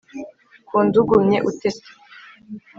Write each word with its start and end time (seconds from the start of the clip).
Kunda 0.67 0.95
ugumye 1.01 1.37
utete 1.49 1.89